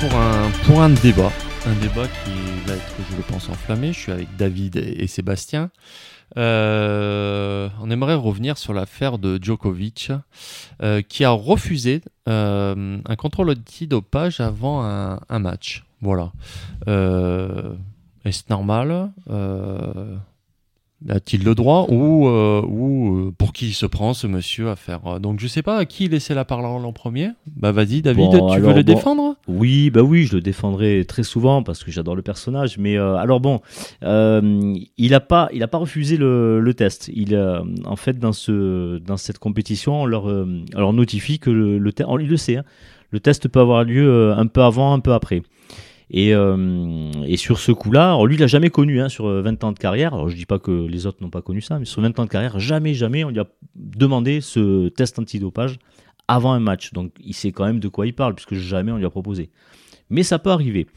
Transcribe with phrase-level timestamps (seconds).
[0.00, 1.32] pour un, pour un débat.
[1.66, 2.32] Un débat qui
[2.66, 3.92] va être, je le pense, enflammé.
[3.92, 5.70] Je suis avec David et, Sébastien.
[6.36, 10.12] Euh, on aimerait revenir sur l'affaire de Djokovic,
[10.82, 15.84] euh, qui a refusé euh, un contrôle antidopage avant un, un match.
[16.00, 16.32] Voilà.
[18.24, 19.10] Est-ce normal?
[21.08, 24.76] A-t-il le droit ou, euh, ou euh, pour qui il se prend ce monsieur à
[24.76, 27.30] faire euh, Donc je sais pas à qui laisser la parole en premier?
[27.56, 28.94] Bah vas-y David, Bon, tu alors, veux le bon.
[28.94, 29.36] défendre?
[29.48, 32.76] Oui, bah oui, je le défendrai très souvent parce que j'adore le personnage.
[32.76, 33.60] Mais euh, alors bon,
[34.02, 37.10] euh, il a pas, il a pas refusé le, le test.
[37.14, 37.34] Il,
[37.86, 41.92] en fait, dans ce, dans cette compétition, on leur, on leur notifie que le, le
[41.94, 42.64] te- on- il le sait, hein,
[43.10, 45.40] le test peut avoir lieu un peu avant, un peu après.
[46.10, 49.62] Et, euh, et sur ce coup-là, lui, il a jamais connu hein, sur euh, 20
[49.62, 50.12] ans de carrière.
[50.12, 52.24] Alors je dis pas que les autres n'ont pas connu ça, mais sur 20 ans
[52.24, 55.78] de carrière, jamais, jamais, on lui a demandé ce test antidopage
[56.26, 56.92] avant un match.
[56.92, 59.50] Donc il sait quand même de quoi il parle, puisque jamais on lui a proposé.
[60.10, 60.88] Mais ça peut arriver.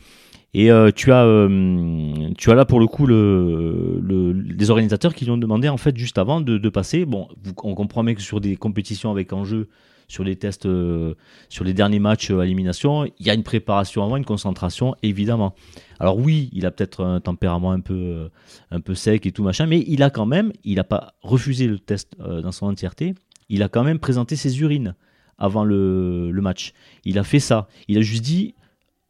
[0.56, 5.16] Et euh, tu as, euh, tu as là pour le coup le, le- les organisateurs
[5.16, 7.06] qui lui ont demandé en fait juste avant de, passer.
[7.06, 7.28] Bon,
[7.64, 9.68] on comprend bien que sur des compétitions avec enjeu,
[10.08, 11.16] sur les tests, euh,
[11.50, 15.56] sur les derniers matchs à élimination, il y a une préparation avant, une concentration évidemment.
[16.00, 18.30] Alors oui, il a peut-être un tempérament un peu,
[18.70, 21.66] un peu sec et tout machin, mais il a quand même, il n'a pas refusé
[21.68, 23.16] le test dans son entièreté.
[23.50, 24.94] Il a quand même présenté ses urines
[25.40, 26.74] avant le match.
[27.06, 27.68] Il a fait ça.
[27.88, 28.54] Il a juste dit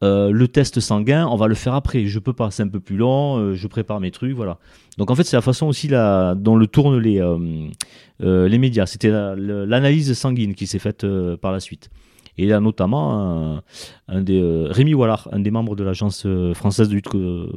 [0.04, 2.06] euh, le test sanguin, on va le faire après.
[2.06, 3.38] Je peux pas, c'est un peu plus long.
[3.38, 4.58] euh, je prépare mes trucs, voilà.
[4.98, 8.86] Donc en fait, c'est la façon aussi la, dont le tournent les, euh, les médias.
[8.86, 11.04] C'était l'analyse sanguine qui s'est faite
[11.40, 11.90] par la suite.
[12.36, 13.62] Et a notamment
[14.08, 17.48] un, des Rémi Wallard, un des membres de l'agence française de lutte co-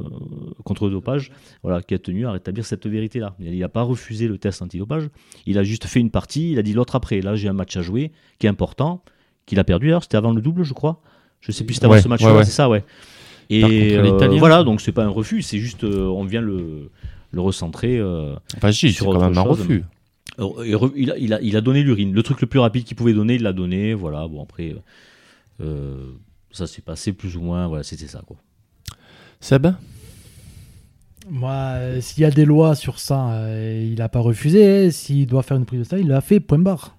[0.64, 1.32] contre le dopage,
[1.64, 3.34] voilà, qui a tenu à rétablir cette vérité-là.
[3.40, 5.08] Il n'a pas refusé le test antidopage.
[5.46, 6.52] Il a juste fait une partie.
[6.52, 7.20] Il a dit l'autre après.
[7.20, 9.02] Là, j'ai un match à jouer qui est important,
[9.46, 9.86] qu'il a perdu.
[9.86, 11.00] D'ailleurs, c'était avant le double, je crois.
[11.40, 12.44] Je sais plus si c'était avant Ouais, ce match-là, ouais, ouais.
[12.44, 12.84] c'est ça, ouais.
[13.50, 13.64] Et
[13.96, 16.90] euh, voilà, donc c'est pas un refus, c'est juste euh, on vient le,
[17.30, 17.96] le recentrer.
[17.98, 19.84] euh, Enfin si, c'est Sur quand même un refus.
[20.38, 22.12] il, a, il, a, il a donné l'urine.
[22.12, 23.94] Le truc le plus rapide qu'il pouvait donner, il l'a donné.
[23.94, 24.78] Voilà, bon, après, euh,
[25.62, 26.04] euh,
[26.50, 27.66] ça s'est passé plus ou moins.
[27.68, 28.36] Voilà, c'était ça, quoi.
[29.40, 29.68] Seb?
[31.30, 34.90] Moi, euh, s'il y a des lois sur ça, euh, il n'a pas refusé.
[34.90, 36.96] S'il doit faire une prise de ça, il l'a fait, point barre.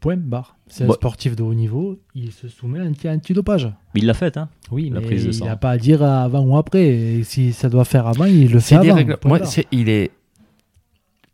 [0.00, 0.56] Point barre.
[0.74, 3.66] C'est un sportif de haut niveau, il se soumet à un anti- antidopage.
[3.94, 4.48] Mais il l'a fait, hein.
[4.70, 6.86] Oui, La mais prise de il n'a pas à dire avant ou après.
[6.86, 8.94] Et si ça doit faire avant, il le fait avant.
[8.94, 9.18] règles.
[9.26, 9.40] Moi,
[9.70, 10.10] il est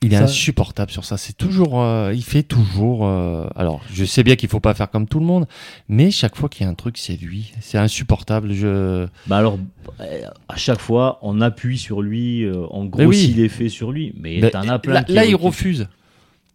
[0.01, 1.17] il est Ça- insupportable sur ça.
[1.17, 3.05] C'est toujours, euh, il fait toujours.
[3.05, 5.47] euh, alors, je sais bien qu'il faut pas faire comme tout le monde,
[5.89, 7.53] mais chaque fois qu'il y a un truc, c'est lui.
[7.61, 8.53] C'est insupportable.
[8.53, 9.07] Je.
[9.27, 9.59] Bah alors,
[10.01, 13.43] euh, à chaque fois, on appuie sur lui, on grossit oui.
[13.43, 14.15] les faits sur lui.
[14.21, 15.89] Mais Mais t'en as plein là, qui- là, il refuse.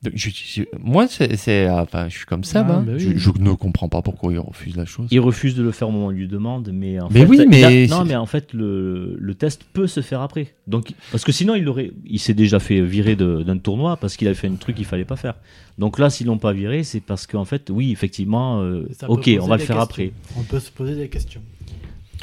[0.04, 2.66] Donc, je- je- moi, c'est, euh, enfin, je suis comme ça.
[2.68, 2.84] Ah, hein.
[2.86, 3.00] bah oui.
[3.00, 5.08] je, je ne comprends pas pourquoi il refuse la chose.
[5.12, 7.26] Il refuse de le faire au moment où on lui demande, mais en Mais fait,
[7.26, 10.54] oui, mais a- non, mais en fait, le, le test peut se faire après.
[10.68, 14.28] Donc, parce que sinon, il aurait, il s'est déjà fait virer d'un tournoi parce qu'il
[14.28, 15.36] avait fait un truc qu'il fallait pas faire.
[15.78, 19.48] Donc là, s'ils l'ont pas viré, c'est parce qu'en fait, oui, effectivement, euh, ok, on
[19.48, 19.80] va le faire questions.
[19.80, 20.12] après.
[20.38, 21.42] On peut se poser des questions.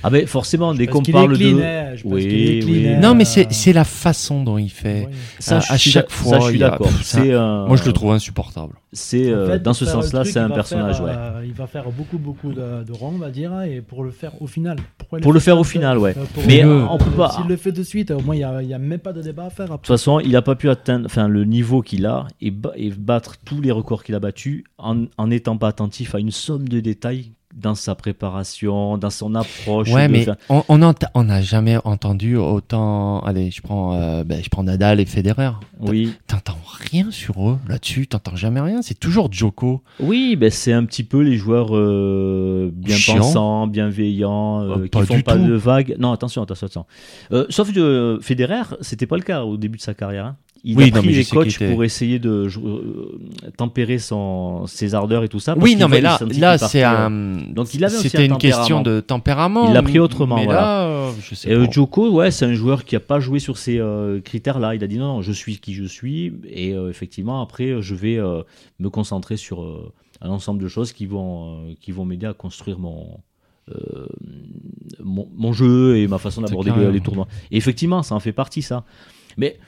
[0.02, 2.88] Ah ben forcément, dès qu'on parle clean, de, hein, Oui, clean, oui.
[2.88, 3.00] hein.
[3.00, 5.02] Non, mais c'est, c'est la façon dont il fait.
[5.06, 5.10] ouais.
[5.38, 6.88] ça, à- je à suis chaque fois, ça, je suis d'accord.
[7.16, 8.72] euh, Moi, je le trouve insupportable.
[8.92, 11.12] C'est En euh, fait, dans ce sens-là, c'est un personnage, faire, ouais.
[11.14, 14.02] euh, il va faire beaucoup, beaucoup de, de ronds, on va dire, hein, et pour
[14.02, 14.78] le faire au final.
[14.96, 16.14] Pourquoi Pour le faire au final, ouais.
[16.16, 18.62] euh, Mais on peut pas- S'il le fait de suite, au moins, il n'y a,
[18.62, 19.66] il y a même pas de débat à faire.
[19.68, 22.72] De toute façon, il n'a pas pu atteindre enfin, le niveau qu'il a et, ba-
[22.74, 26.30] et battre tous les records qu'il a battus en en n'étant pas attentif à une
[26.30, 29.90] somme de détails dans sa préparation, dans son approche.
[29.92, 33.20] Ouais, mais on on ent- on n'a jamais entendu autant.
[33.20, 35.50] Allez, je prends, euh, ben, je prends Nadal et Federer.
[35.80, 36.58] oui, T'entends
[36.92, 38.82] rien sur eux là-dessus, t'entends jamais rien.
[38.82, 39.82] C'est toujours Joko.
[40.00, 43.16] oui ben, c'est un petit peu les joueurs euh, bien Chiant.
[43.18, 45.44] pensants, bienveillants, euh, Euh, qui font pas tout.
[45.46, 45.96] de vagues.
[45.98, 46.86] Non, attention, attention, attention.
[47.32, 50.26] Euh, sauf que Federer, c'était pas le cas au début de sa carrière.
[50.26, 50.36] hein.
[50.62, 53.18] Il Oui, a non, pris mais je les coachs était- pour essayer de euh,
[53.56, 55.54] tempérer son, ses ardeurs et tout ça.
[55.54, 57.36] parce Oui, non, mais là, là, c'est partait, euh, un.
[57.52, 59.68] donc il avait C'était un une question de tempérament.
[59.68, 60.60] Il l'a pris autrement, Mais voilà.
[60.60, 61.70] là, euh, je sais Et euh, pas.
[61.70, 64.74] Joko, ouais, c'est un joueur qui a pas joué sur ces euh, critères-là.
[64.74, 66.32] Il a dit non, non, je suis qui je suis.
[66.48, 68.18] Et effectivement, après, je vais
[68.78, 69.66] me concentrer sur
[70.20, 73.18] un ensemble de choses qui vont, qui vont m'aider à construire mon,
[73.70, 74.06] euh,
[75.02, 77.26] mon, mon jeu et ma façon d'aborder les, les tournois.
[77.50, 78.84] Et effectivement, ça en fait partie, ça.
[79.38, 79.58] Mais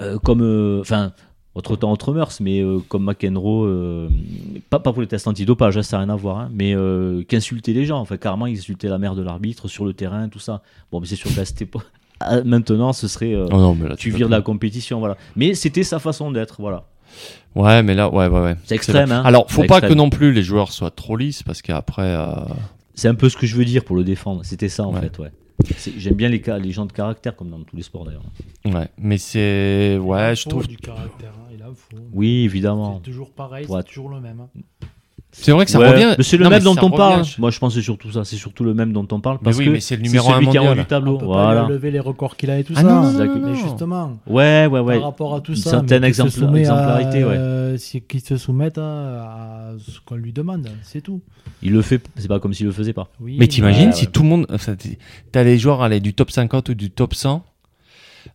[0.00, 0.42] euh, comme.
[0.42, 1.12] euh, Enfin.
[1.54, 4.08] autre temps, autre mœurs, mais euh, comme McEnroe, euh,
[4.70, 7.22] pas, pas pour les tests antidopage, hein, ça n'a rien à voir, hein, mais euh,
[7.28, 10.38] qu'insulter les gens, enfin carrément il insultait la mère de l'arbitre sur le terrain, tout
[10.38, 10.62] ça.
[10.90, 11.84] Bon, mais c'est sûr qu'à cette époque,
[12.46, 15.18] maintenant ce serait euh, Oh non, là, tu vires de la compétition, voilà.
[15.36, 16.84] Mais c'était sa façon d'être, voilà.
[17.54, 18.56] Ouais, mais là, ouais, ouais, ouais.
[18.64, 19.20] C'est extrême, hein.
[19.26, 19.90] Alors, faut pas extrême.
[19.90, 22.28] que non plus les joueurs soient trop lisses parce qu'après, euh,
[22.94, 24.40] c'est un peu ce que je veux dire pour le défendre.
[24.44, 25.02] C'était ça en Ouais.
[25.02, 25.30] fait, ouais.
[25.96, 28.24] J'aime bien les, gens de caractère, comme dans tous les sports d'ailleurs.
[28.64, 29.98] Ouais, mais c'est.
[29.98, 30.66] Ouais, je faut trouve.
[30.68, 31.96] du caractère, hein, il en faut.
[32.12, 32.96] Oui, évidemment.
[32.96, 33.80] C'est toujours pareil, Ouais.
[33.80, 34.40] c'est toujours le même.
[34.40, 34.48] hein.
[35.34, 36.14] C'est vrai que ça Ouais, revient.
[36.18, 37.22] mais c'est le Non, même dont on parle.
[37.38, 38.22] Moi, je pense que c'est surtout ça.
[38.24, 39.38] C'est surtout le même dont on parle.
[39.40, 40.68] Mais Parce oui, que mais c'est le numéro un celui qui a mondial.
[40.68, 41.14] rendu le tableau.
[41.14, 41.62] On peut Voilà.
[41.62, 42.86] pas lever les records qu'il a et tout Ah ça.
[42.86, 43.54] non, non, non, mais non.
[43.54, 44.94] justement, Ouais, ouais, ouais.
[44.96, 47.34] par rapport à tout Une ça, certaine soumet exemplarité, à, ouais.
[47.36, 51.22] euh, si- qu'il se soumette à, à ce qu'on lui demande, c'est tout.
[51.62, 52.02] Il le fait.
[52.16, 53.08] C'est pas comme s'il le faisait pas.
[53.18, 54.10] Oui, Mais t'imagines Ouais, si ouais.
[54.12, 54.46] tout le monde.
[55.32, 57.42] T'as les joueurs allez, du top 50 ou du top 100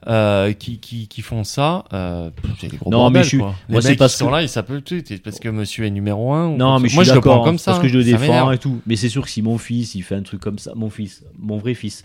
[0.06, 1.86] euh, qui, qui, qui font ça.
[1.94, 2.30] Euh,
[2.60, 3.38] c'est des gros Non, bordels, mais je suis-.
[3.40, 5.02] Les moi, c'est mecs parce qui sont que- là, ils s'appellent tout.
[5.06, 6.56] C'est parce que monsieur est numéro 1.
[6.58, 7.46] Non, mais je Moi, suis je le prends d'accord.
[7.46, 7.72] comme hein, ça.
[7.72, 8.80] Parce que je le défends et tout.
[8.86, 11.24] Mais c'est sûr que si mon fils, il fait un truc comme ça, mon fils,
[11.40, 12.04] mon vrai fils,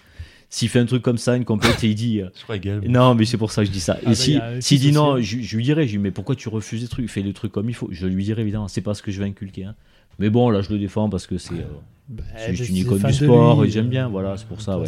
[0.48, 2.20] s'il fait un truc comme ça, une compète, et il dit.
[2.20, 2.28] euh,
[2.62, 2.88] Je.
[2.88, 3.96] Non, mais c'est pour ça que je dis ça.
[3.98, 5.82] Ah et bah, si, y a un s'il dit non, aussi, je, je lui dirais,
[5.86, 7.08] je lui dis, mais pourquoi tu refuses des trucs?
[7.10, 7.88] Fais le truc comme il faut.
[7.90, 9.64] Je lui dirais évidemment, c'est pas ce que je vais inculquer.
[9.64, 9.74] hein.
[10.18, 11.54] Mais bon, là, je le défends parce que c'est.
[11.54, 11.64] euh,
[12.08, 14.86] Bah, C'est une icône du sport lui, et j'aime bien, voilà, c'est pour ça, ouais.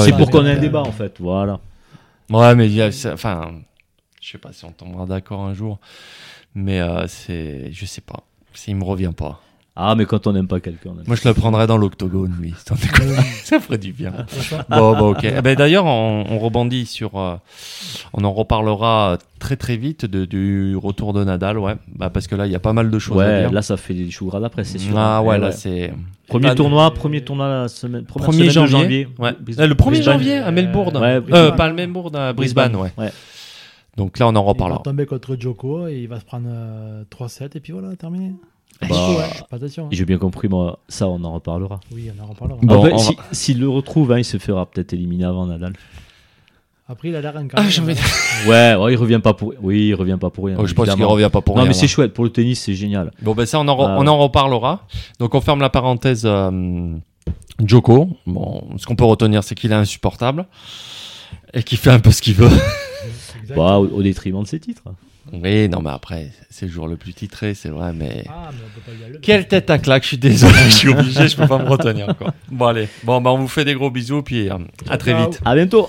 [0.00, 1.16] C'est pour qu'on ait un débat en fait.
[1.20, 1.60] Voilà.
[2.30, 3.52] Ouais, mais il y a, ça- enfin,
[4.20, 5.78] je sais pas si on tombera d'accord un jour,
[6.54, 8.20] mais euh, c'est, je sais pas,
[8.54, 9.40] s'il me revient pas.
[9.74, 10.90] Ah, mais quand on n'aime pas quelqu'un.
[11.06, 12.52] Moi, je le prendrais dans l'octogone, lui.
[13.44, 14.12] ça ferait du bien.
[14.28, 14.66] ça.
[14.68, 15.24] Bon, bah, ok.
[15.24, 17.18] Eh ben, D'ailleurs, on, on rebondit sur.
[17.18, 17.36] euh,
[18.12, 21.76] on en reparlera très très vite de, du retour de Nadal, ouais.
[21.88, 23.52] Bah, parce que là, il y a pas mal de choses à Ouais, dire.
[23.52, 24.92] là ça fait des choux gras d'après, c'est sûr.
[24.98, 25.92] Ah ouais, Eh là, c'est.
[26.28, 28.04] Premier Pas- tournoi, premier tournoi la semaine.
[28.04, 29.08] première 1er semaine de janvier.
[29.18, 29.30] Ouais.
[29.58, 30.02] Euh, le 1er Brisbane.
[30.02, 30.96] janvier à Melbourne.
[30.98, 32.92] Ouais, Euh, pas à Melbourne, à Brisbane, ouais.
[32.98, 33.10] Ouais.
[33.96, 34.80] Donc là, on en Il va reparlera.
[34.82, 38.32] tomber contre Joko et il va se prendre euh, 3-7 et puis voilà, terminé.
[38.80, 38.88] Bah,
[39.52, 39.84] attention.
[39.84, 39.88] hein.
[39.92, 41.78] J'ai bien compris, moi, ça on en reparlera.
[41.94, 42.58] Oui, on en reparlera.
[42.62, 45.72] Bon, Après, on si- s'il le retrouve, hein, il se fera peut-être éliminer avant Nadal.
[46.88, 47.70] Après, il a l'air Ah, incarné.
[47.70, 47.96] j'ai envie hein.
[48.48, 49.54] Ouais, ouais, il revient pas pour.
[49.62, 50.56] Oui, il revient pas pour rien.
[50.58, 51.68] Oh, je pense qu'il revient pas pour Non, rien.
[51.68, 53.12] mais c'est chouette pour le tennis, c'est génial.
[53.22, 54.86] Bon, ben ça, on en, re- Ah, on en reparlera.
[55.20, 56.94] Donc, on ferme la parenthèse euh,
[57.64, 58.08] Joko.
[58.26, 60.46] Bon, ce qu'on peut retenir, c'est qu'il est insupportable
[61.54, 62.50] et qu'il fait un peu ce qu'il veut.
[63.56, 64.82] Bah, au, au détriment de ses titres.
[65.32, 68.24] Oui, non, mais après, c'est le jour le plus titré, c'est vrai, mais.
[68.28, 69.18] Ah, mais on peut pas y aller.
[69.20, 72.14] Quelle tête à claque, je suis désolé, je suis obligé, je peux pas me retenir.
[72.18, 72.34] Quoi.
[72.50, 74.58] Bon, allez, bon, bah, on vous fait des gros bisous, puis euh,
[74.88, 75.40] à très vite.
[75.44, 75.88] À bientôt!